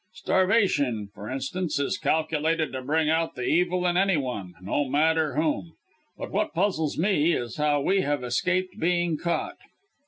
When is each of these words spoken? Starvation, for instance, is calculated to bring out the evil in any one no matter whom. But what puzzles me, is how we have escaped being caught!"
Starvation, 0.15 1.09
for 1.13 1.29
instance, 1.29 1.77
is 1.77 1.99
calculated 1.99 2.73
to 2.73 2.81
bring 2.81 3.07
out 3.07 3.35
the 3.35 3.43
evil 3.43 3.85
in 3.85 3.97
any 3.97 4.17
one 4.17 4.55
no 4.59 4.83
matter 4.85 5.35
whom. 5.35 5.73
But 6.17 6.31
what 6.31 6.53
puzzles 6.55 6.97
me, 6.97 7.33
is 7.33 7.57
how 7.57 7.81
we 7.81 8.01
have 8.01 8.23
escaped 8.23 8.79
being 8.79 9.15
caught!" 9.15 9.57